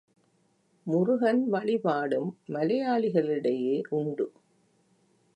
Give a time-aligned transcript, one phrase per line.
[0.87, 4.27] முருகன் வழிபாடும் மலையாளிகளிடையே உண்டு.